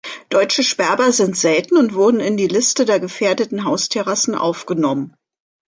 [0.29, 5.15] Deutsche Sperber sind selten und wurden in die Liste der gefährdeten Haustierrassen aufgenommen.